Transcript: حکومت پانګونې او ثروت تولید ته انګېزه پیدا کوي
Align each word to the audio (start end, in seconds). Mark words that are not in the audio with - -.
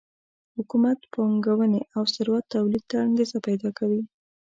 حکومت 0.57 0.99
پانګونې 1.13 1.81
او 1.95 2.03
ثروت 2.15 2.43
تولید 2.55 2.83
ته 2.91 2.95
انګېزه 3.05 3.37
پیدا 3.47 3.69
کوي 3.79 4.01